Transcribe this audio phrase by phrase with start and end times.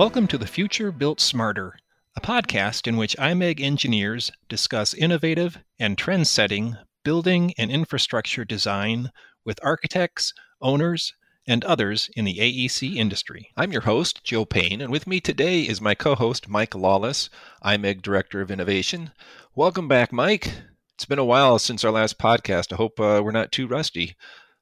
[0.00, 1.76] Welcome to The Future Built Smarter,
[2.16, 9.10] a podcast in which IMEG engineers discuss innovative and trend setting building and infrastructure design
[9.44, 10.32] with architects,
[10.62, 11.12] owners,
[11.46, 13.50] and others in the AEC industry.
[13.58, 17.28] I'm your host, Joe Payne, and with me today is my co host, Mike Lawless,
[17.62, 19.10] IMEG Director of Innovation.
[19.54, 20.50] Welcome back, Mike.
[20.94, 22.72] It's been a while since our last podcast.
[22.72, 24.16] I hope uh, we're not too rusty.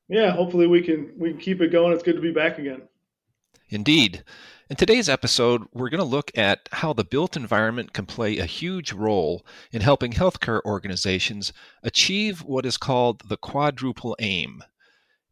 [0.09, 1.93] Yeah, hopefully we can we can keep it going.
[1.93, 2.89] It's good to be back again.
[3.71, 4.25] Indeed.
[4.71, 8.45] In today's episode, we're going to look at how the built environment can play a
[8.45, 14.63] huge role in helping healthcare organizations achieve what is called the quadruple aim.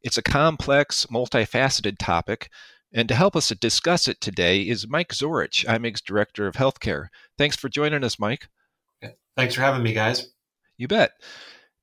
[0.01, 2.49] It's a complex, multifaceted topic,
[2.95, 7.09] and to help us discuss it today is Mike Zorich, IMEG's Director of Healthcare.
[7.37, 8.49] Thanks for joining us, Mike.
[9.37, 10.31] Thanks for having me, guys.
[10.79, 11.11] You bet.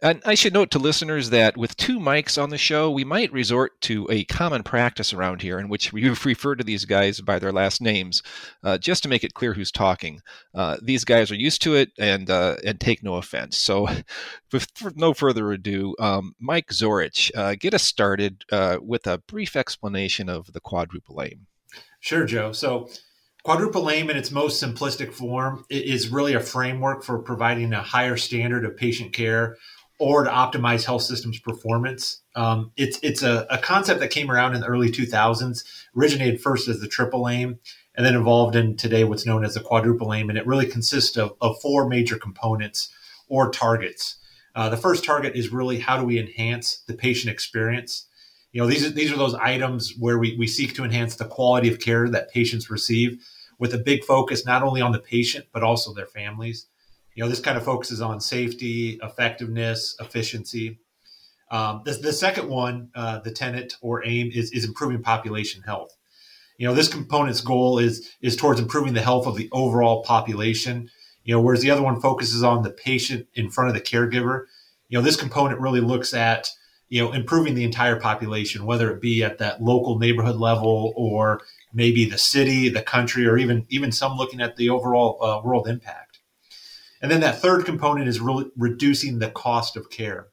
[0.04, 3.32] And I should note to listeners that with two mics on the show, we might
[3.32, 7.40] resort to a common practice around here in which we refer to these guys by
[7.40, 8.22] their last names,
[8.66, 10.20] uh, just to make it clear who's talking.
[10.54, 13.56] Uh, these guys are used to it and uh, and take no offense.
[13.56, 13.88] So,
[14.52, 19.56] with no further ado, um, Mike Zorich, uh, get us started uh, with a brief
[19.56, 21.48] explanation of the quadruple aim.
[22.02, 22.52] Sure, Joe.
[22.52, 22.90] So.
[23.46, 28.16] Quadruple aim in its most simplistic form is really a framework for providing a higher
[28.16, 29.58] standard of patient care
[30.00, 32.22] or to optimize health systems performance.
[32.36, 35.64] Um, it's it's a, a, concept that came around in the early 2000s,
[35.96, 37.60] originated first as the triple aim,
[37.96, 40.30] and then evolved in today what's known as the quadruple aim.
[40.30, 42.90] And it really consists of, of four major components
[43.28, 44.18] or targets.
[44.56, 48.08] Uh, the first target is really how do we enhance the patient experience?
[48.52, 51.26] You know, these are, these are those items where we, we seek to enhance the
[51.26, 53.24] quality of care that patients receive
[53.58, 56.68] with a big focus not only on the patient, but also their families.
[57.16, 60.80] You know, this kind of focuses on safety, effectiveness, efficiency.
[61.52, 65.96] Um, the, the, second one, uh, the tenet or aim, is, is improving population health.
[66.58, 70.90] You know, this component's goal is is towards improving the health of the overall population.
[71.24, 74.46] You know, whereas the other one focuses on the patient in front of the caregiver.
[74.90, 76.50] You know, this component really looks at
[76.90, 81.42] you know improving the entire population, whether it be at that local neighborhood level or
[81.74, 85.68] maybe the city, the country, or even even some looking at the overall uh, world
[85.68, 86.13] impact.
[87.04, 90.30] And then that third component is really reducing the cost of care.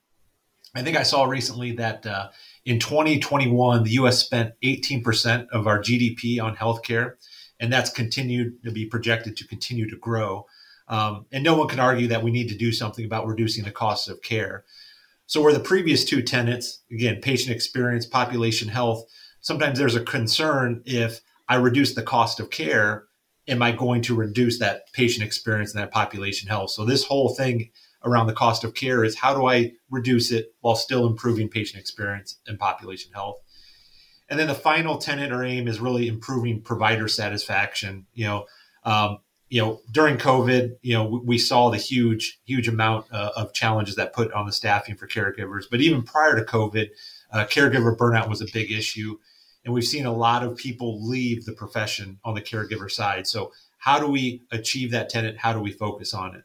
[0.72, 2.28] I think I saw recently that uh,
[2.64, 7.14] in 2021, the US spent 18% of our GDP on healthcare,
[7.59, 10.47] and that's continued to be projected to continue to grow.
[10.86, 13.72] Um, and no one can argue that we need to do something about reducing the
[13.72, 14.64] cost of care.
[15.26, 19.04] So, where the previous two tenets, again, patient experience, population health,
[19.41, 23.04] sometimes there's a concern if I reduce the cost of care,
[23.48, 26.70] am I going to reduce that patient experience and that population health?
[26.70, 27.70] So this whole thing
[28.04, 31.80] around the cost of care is how do I reduce it while still improving patient
[31.80, 33.38] experience and population health?
[34.28, 38.06] And then the final tenet or aim is really improving provider satisfaction.
[38.14, 38.46] You know,
[38.84, 39.18] um,
[39.48, 43.52] you know, during COVID, you know, we, we saw the huge, huge amount uh, of
[43.52, 45.64] challenges that put on the staffing for caregivers.
[45.68, 46.90] But even prior to COVID,
[47.32, 49.18] uh, caregiver burnout was a big issue
[49.65, 53.26] and we've seen a lot of people leave the profession on the caregiver side.
[53.26, 55.38] So how do we achieve that tenant?
[55.38, 56.44] How do we focus on it?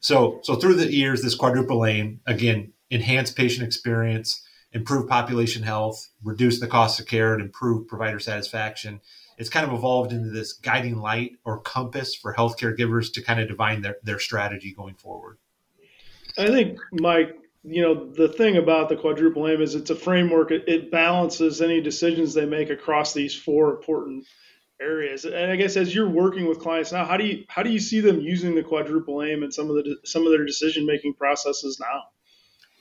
[0.00, 4.42] So so through the years, this quadruple aim again enhance patient experience,
[4.72, 9.00] improve population health, reduce the cost of care, and improve provider satisfaction.
[9.38, 13.40] It's kind of evolved into this guiding light or compass for healthcare givers to kind
[13.40, 15.38] of define their, their strategy going forward.
[16.36, 20.50] I think, Mike, you know the thing about the quadruple aim is it's a framework.
[20.50, 24.26] It, it, balances any decisions they make across these four important
[24.80, 25.24] areas.
[25.26, 27.80] And i guess as you're working with clients now how do you how do you
[27.80, 31.14] see them using the quadruple aim and some of the some of their decision making
[31.14, 32.04] processes now?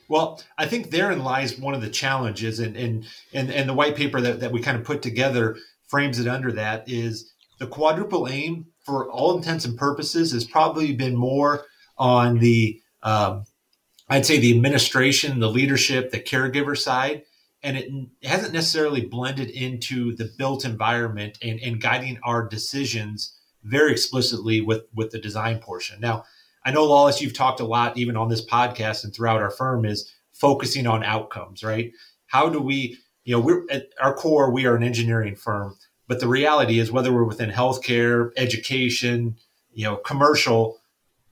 [0.08, 3.96] Well i think therein lies one of the challenges and and and, and the white
[3.96, 5.58] paper that, that we kind of put together
[5.88, 10.94] frames it under that is the quadruple aim for all intents and purposes has probably
[10.94, 11.66] been more
[11.98, 13.44] on the um,
[14.10, 17.24] I'd say the administration, the leadership, the caregiver side,
[17.62, 17.92] and it
[18.24, 24.84] hasn't necessarily blended into the built environment and, and guiding our decisions very explicitly with
[24.96, 26.00] with the design portion.
[26.00, 26.24] Now,
[26.66, 29.86] I know Lawless, you've talked a lot, even on this podcast and throughout our firm,
[29.86, 31.92] is focusing on outcomes, right?
[32.28, 35.78] How do we, you know, we're at our core, we are an engineering firm,
[36.08, 39.36] but the reality is whether we're within healthcare, education,
[39.72, 40.79] you know, commercial,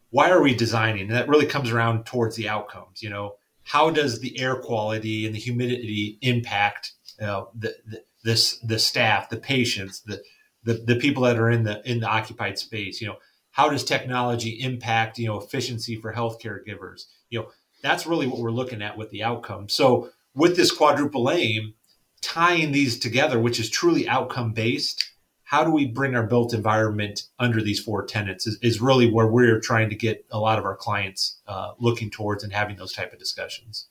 [0.10, 1.04] why are we designing?
[1.04, 3.02] And that really comes around towards the outcomes.
[3.02, 8.80] You know, how does the air quality and the humidity impact the, the this the
[8.80, 10.22] staff, the patients, the,
[10.64, 13.02] the the people that are in the in the occupied space?
[13.02, 13.18] You know,
[13.52, 17.08] how does technology impact you know efficiency for healthcare givers?
[17.30, 17.48] You know,
[17.84, 19.70] that's really what we're looking at with the outcome.
[19.70, 21.74] So with this quadruple aim,
[22.22, 25.12] tying these together, which is truly outcome based,
[25.48, 29.28] how do we bring our built environment under these four tenets is, is really where
[29.28, 32.92] we're trying to get a lot of our clients uh, looking towards and having those
[32.92, 33.88] type of discussions.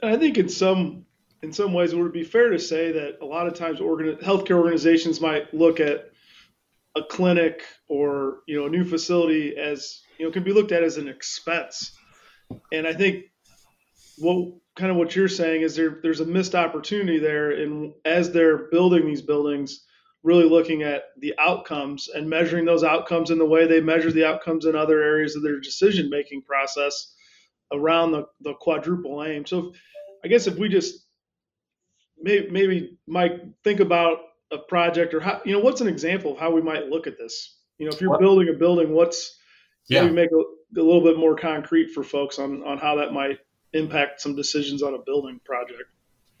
[0.00, 1.04] I think in some
[1.42, 4.14] in some ways, it would be fair to say that a lot of times organ-
[4.18, 6.12] healthcare organizations might look at
[6.94, 10.84] a clinic or you know a new facility as you know can be looked at
[10.84, 11.98] as an expense,
[12.72, 13.24] and I think
[14.18, 18.30] what kind of what you're saying is there there's a missed opportunity there, and as
[18.30, 19.84] they're building these buildings
[20.22, 24.24] really looking at the outcomes and measuring those outcomes in the way they measure the
[24.24, 27.14] outcomes in other areas of their decision making process
[27.72, 29.44] around the, the quadruple aim.
[29.46, 29.76] So, if,
[30.24, 31.04] I guess if we just
[32.20, 34.18] maybe, maybe Mike think about
[34.52, 37.18] a project or how you know what's an example of how we might look at
[37.18, 37.58] this.
[37.78, 38.20] You know, if you're what?
[38.20, 39.36] building a building, what's
[39.88, 40.02] yeah.
[40.02, 43.38] maybe make a, a little bit more concrete for folks on on how that might
[43.72, 45.82] impact some decisions on a building project.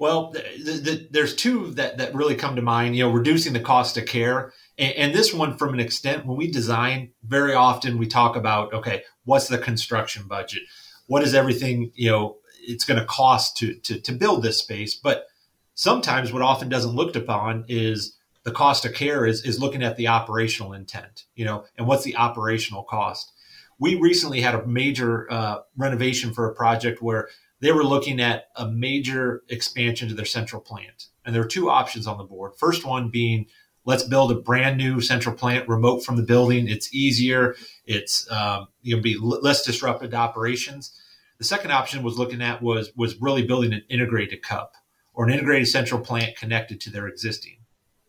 [0.02, 2.96] Well, the, the, there's two that, that really come to mind.
[2.96, 6.36] You know, reducing the cost of care, and, and, this one, from an extent, when
[6.36, 10.64] we design, very often we talk about, okay, what's the construction budget?
[11.06, 14.96] What is everything you know it's going to cost to, to to build this space?
[14.96, 15.26] But
[15.74, 19.96] sometimes, what often doesn't looked upon is the cost of care is is looking at
[19.96, 21.26] the operational intent.
[21.36, 23.30] You know, and what's the operational cost?
[23.78, 27.28] We recently had a major uh, renovation for a project where
[27.62, 31.06] they were looking at a major expansion to their central plant.
[31.24, 32.52] And there were two options on the board.
[32.58, 33.46] First one being
[33.84, 36.68] let's build a brand new central plant remote from the building.
[36.68, 37.54] It's easier.
[37.86, 40.98] It's um, you know be less disrupted to operations.
[41.38, 44.74] The second option was looking at was was really building an integrated cup
[45.14, 47.58] or an integrated central plant connected to their existing.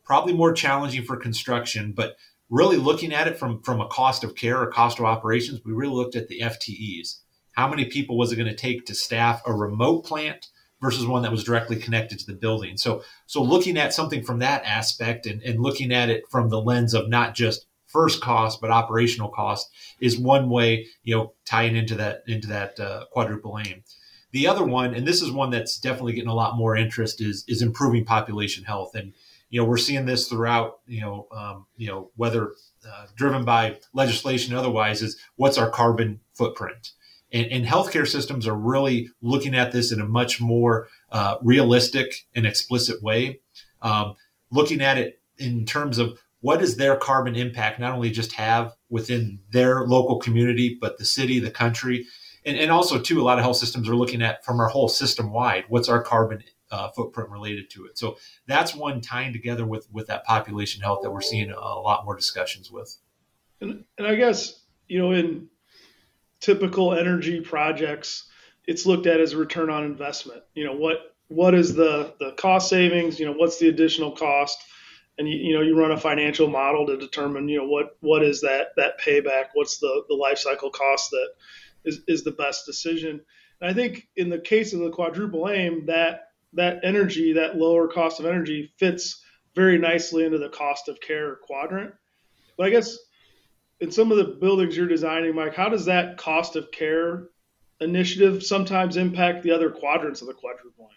[0.03, 2.15] Probably more challenging for construction, but
[2.49, 5.73] really looking at it from from a cost of care or cost of operations, we
[5.73, 7.19] really looked at the FTEs
[7.53, 10.47] how many people was it going to take to staff a remote plant
[10.81, 12.77] versus one that was directly connected to the building?
[12.77, 16.61] So so looking at something from that aspect and, and looking at it from the
[16.61, 19.69] lens of not just first cost but operational cost
[20.01, 23.83] is one way you know tying into that into that uh, quadruple aim.
[24.31, 27.45] The other one and this is one that's definitely getting a lot more interest is
[27.47, 28.95] is improving population health.
[28.95, 29.13] And
[29.49, 32.53] you know we're seeing this throughout you know um, you know whether
[32.89, 36.89] uh, driven by legislation otherwise is what's our carbon footprint
[37.33, 42.25] and, and healthcare systems are really looking at this in a much more uh, realistic
[42.35, 43.39] and explicit way,
[43.81, 44.15] um,
[44.51, 48.73] looking at it in terms of what does their carbon impact not only just have
[48.89, 52.05] within their local community, but the city, the country,
[52.45, 54.89] and, and also too, a lot of health systems are looking at from our whole
[54.89, 57.97] system wide, what's our carbon uh, footprint related to it.
[57.97, 61.79] So that's one tying together with with that population health that we're seeing a, a
[61.79, 62.97] lot more discussions with.
[63.61, 65.47] And, and I guess you know in
[66.43, 68.25] typical energy projects,
[68.67, 70.43] it's looked at as a return on investment.
[70.53, 73.19] You know, what what is the the cost savings?
[73.19, 74.61] You know, what's the additional cost?
[75.17, 78.23] And you, you know, you run a financial model to determine, you know, what what
[78.23, 79.47] is that that payback?
[79.53, 81.29] What's the the life cycle cost that
[81.85, 83.21] is is the best decision?
[83.61, 87.87] And I think in the case of the quadruple aim, that that energy, that lower
[87.87, 89.23] cost of energy, fits
[89.55, 91.93] very nicely into the cost of care quadrant.
[92.57, 92.97] But I guess
[93.83, 97.27] in some of the buildings you're designing, Mike, how does that cost of care
[97.81, 100.89] initiative sometimes impact the other quadrants of the quadruple?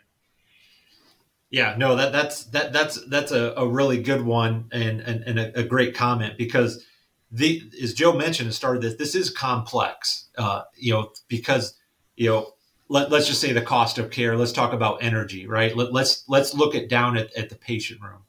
[1.50, 5.38] Yeah, no, that that's that that's that's a, a really good one and and, and
[5.38, 6.84] a, a, great comment because
[7.32, 10.28] the as Joe mentioned and started this, this is complex.
[10.38, 11.74] Uh, you know, because
[12.14, 12.52] you know,
[12.88, 14.36] let, us just say the cost of care.
[14.36, 15.76] Let's talk about energy, right?
[15.76, 18.25] Let, let's let's look at down at, at the patient room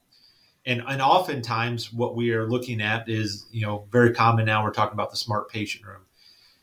[0.67, 4.71] and and oftentimes what we are looking at is you know very common now we're
[4.71, 6.01] talking about the smart patient room.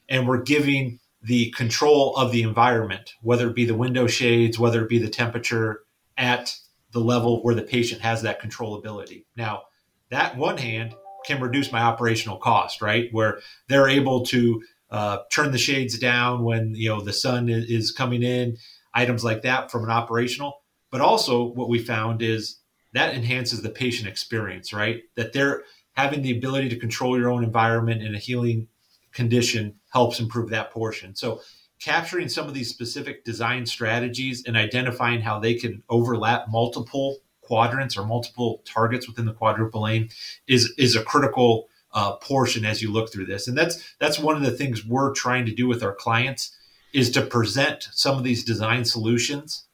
[0.08, 4.82] And we're giving the control of the environment whether it be the window shades whether
[4.82, 5.80] it be the temperature
[6.16, 6.56] at
[6.92, 9.25] the level where the patient has that controllability.
[9.34, 9.62] Now
[10.11, 10.94] that one hand
[11.26, 13.08] can reduce my operational cost right?
[13.11, 17.90] Where they're able to uh, turn the shades down when you know the sun is
[17.90, 18.58] coming in
[18.92, 20.61] items like that from an operational.
[20.90, 22.61] But also what we found is
[22.94, 25.02] that enhances the patient experience, right?
[25.16, 28.68] That they're having the ability to control your own environment in a healing
[29.12, 31.14] condition helps improve that portion.
[31.14, 31.40] So
[31.80, 37.96] capturing some of these specific design strategies and identifying how they can overlap multiple quadrants
[37.96, 40.08] or multiple targets within the quadruple aim
[40.46, 43.46] is is a critical uh, portion as you look through this.
[43.46, 46.56] And that's that's one of the things we're trying to do with our clients
[46.92, 49.64] is to present some of these design solutions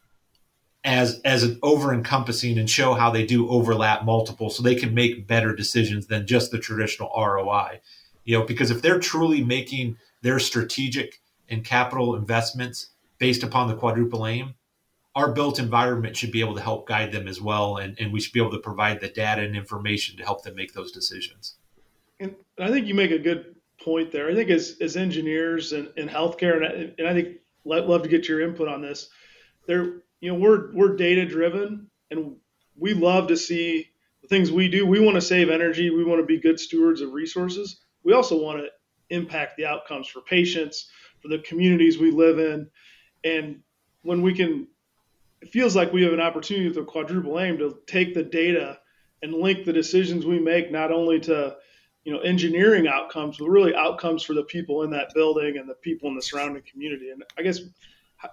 [0.84, 4.94] as as an over encompassing and show how they do overlap multiple so they can
[4.94, 7.80] make better decisions than just the traditional ROI.
[8.24, 13.76] You know, because if they're truly making their strategic and capital investments based upon the
[13.76, 14.54] quadruple aim,
[15.14, 17.76] our built environment should be able to help guide them as well.
[17.76, 20.54] And, and we should be able to provide the data and information to help them
[20.54, 21.56] make those decisions.
[22.20, 24.30] And I think you make a good point there.
[24.30, 28.08] I think as, as engineers and in healthcare, and I, and I think love to
[28.08, 29.08] get your input on this.
[29.66, 32.36] There, you know, we're we're data driven, and
[32.76, 33.88] we love to see
[34.22, 34.86] the things we do.
[34.86, 35.90] We want to save energy.
[35.90, 37.80] We want to be good stewards of resources.
[38.04, 38.68] We also want to
[39.14, 42.68] impact the outcomes for patients, for the communities we live in,
[43.24, 43.60] and
[44.02, 44.68] when we can,
[45.42, 48.78] it feels like we have an opportunity with the quadruple aim to take the data
[49.22, 51.56] and link the decisions we make not only to
[52.04, 55.74] you know engineering outcomes but really outcomes for the people in that building and the
[55.74, 57.60] people in the surrounding community and i guess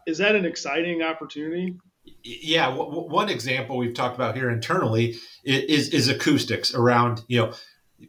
[0.06, 1.76] is that an exciting opportunity?
[2.24, 7.54] Yeah w- one example we've talked about here internally is is acoustics around you know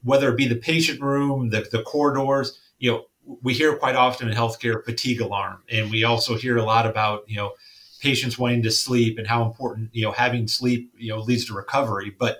[0.03, 3.05] whether it be the patient room the, the corridors you know
[3.43, 7.25] we hear quite often in healthcare fatigue alarm and we also hear a lot about
[7.29, 7.53] you know
[7.99, 11.55] patients wanting to sleep and how important you know having sleep you know leads to
[11.55, 12.15] recovery.
[12.17, 12.39] But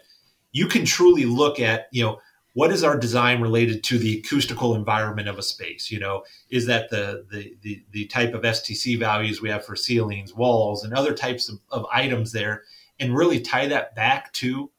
[0.53, 2.21] you can truly look at you know
[2.59, 5.93] what is our design related to the acoustical environment of a space?
[5.93, 9.77] You know is that the the the, the type of stc values we have for
[9.77, 12.65] ceilings walls and other types of, of items there
[12.99, 14.73] and really tie that back to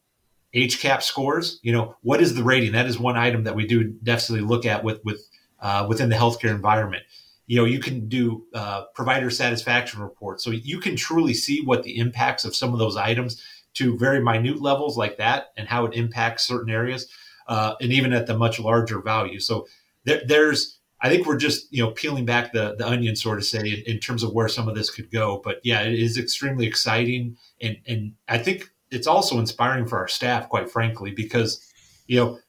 [0.53, 1.61] HCAHPS scores?
[1.63, 2.73] You know what is the rating?
[2.73, 5.25] That is one item that we do definitely look at with with
[5.61, 7.03] uh, within the healthcare environment.
[7.47, 10.43] You know you can do uh, provider satisfaction reports.
[10.43, 13.41] So you can truly see what the impacts of some of those items
[13.75, 17.07] to very minute levels like that and how it impacts certain areas
[17.49, 19.39] uh, and even at the much larger value.
[19.39, 19.67] So
[20.05, 23.45] there, there's, I think we're just you know peeling back the the onion, sort of
[23.45, 25.41] say, in, in, terms of where some of this could go.
[25.43, 30.07] But yeah, it is extremely exciting, and and I think it's also inspiring for our
[30.07, 31.65] staff, quite frankly, because
[32.07, 32.39] you know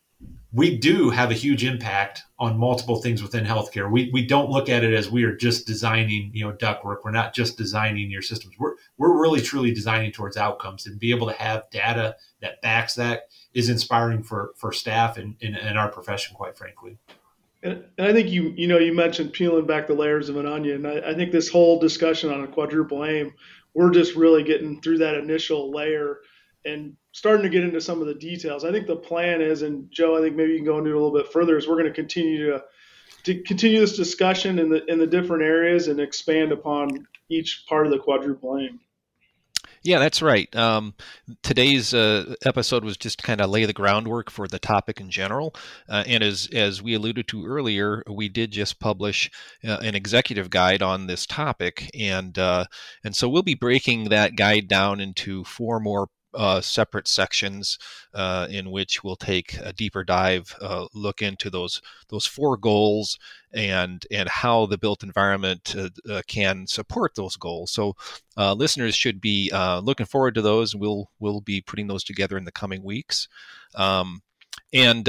[0.53, 3.91] we do have a huge impact on multiple things within healthcare.
[3.91, 6.99] We, we don't look at it as we are just designing, you know, ductwork.
[7.05, 8.55] We're not just designing your systems.
[8.59, 12.95] We're, we're really truly designing towards outcomes and be able to have data that backs
[12.97, 16.99] that is inspiring for, for staff and in, in, our profession, quite frankly.
[17.63, 20.47] And, and, I think you, you know, you mentioned peeling back the layers of an
[20.47, 20.85] onion.
[20.85, 23.33] I, I think this whole discussion on a quadruple aim,
[23.75, 26.19] we're just really getting through that initial layer
[26.65, 28.65] and starting to get into some of the details.
[28.65, 30.97] I think the plan is, and Joe, I think maybe you can go into it
[30.97, 31.57] a little bit further.
[31.57, 32.65] Is we're going to continue to
[33.25, 37.87] to continue this discussion in the in the different areas and expand upon each part
[37.87, 38.81] of the quadruple aim.
[39.83, 40.55] Yeah, that's right.
[40.55, 40.95] Um,
[41.43, 45.55] today's uh, episode was just kind of lay the groundwork for the topic in general,
[45.89, 49.31] uh, and as as we alluded to earlier, we did just publish
[49.67, 52.67] uh, an executive guide on this topic, and uh,
[53.03, 57.79] and so we'll be breaking that guide down into four more uh, separate sections
[58.15, 63.19] uh, in which we'll take a deeper dive uh, look into those those four goals
[63.53, 67.71] and and how the built environment uh, uh, can support those goals.
[67.73, 67.97] So
[68.37, 69.51] uh, listeners should be
[69.83, 70.75] looking forward to those.
[70.75, 73.29] We'll we'll be putting those together in the coming weeks.
[73.75, 74.23] Um,
[74.73, 75.09] and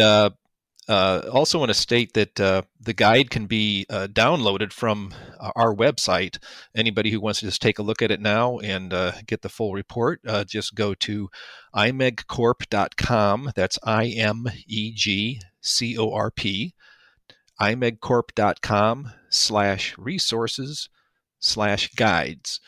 [0.87, 5.51] uh, also want to state that uh, the guide can be uh, downloaded from uh,
[5.55, 6.37] our website.
[6.75, 9.49] Anybody who wants to just take a look at it now and uh, get the
[9.49, 11.29] full report, uh, just go to
[11.75, 13.51] imegcorp.com.
[13.55, 16.73] That's I M E G C O R P.
[17.59, 20.89] imegcorp.com slash resources
[21.39, 22.59] slash guides.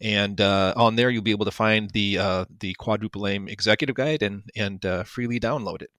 [0.00, 4.42] And on there, you'll be able to find the the quadruple aim executive guide and
[4.54, 5.90] and freely download it.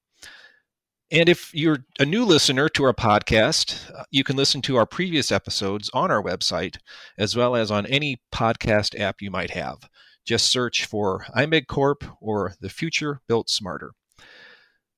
[1.14, 3.80] And if you're a new listener to our podcast,
[4.10, 6.78] you can listen to our previous episodes on our website,
[7.20, 9.88] as well as on any podcast app you might have.
[10.26, 13.92] Just search for IMEG Corp or The Future Built Smarter.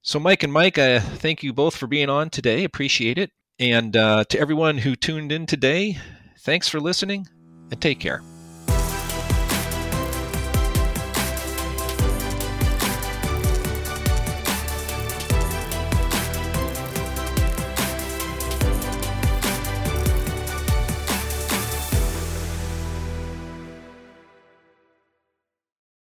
[0.04, 2.64] So, Mike and Mike, uh, thank you both for being on today.
[2.64, 3.32] Appreciate it.
[3.60, 5.98] And uh, to everyone who tuned in today,
[6.40, 7.28] thanks for listening
[7.72, 8.22] and take care.